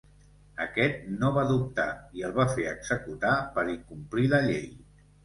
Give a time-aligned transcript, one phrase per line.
[0.63, 1.85] Aquest no va dubtar,
[2.21, 4.65] i el va fer executar per incomplir la llei.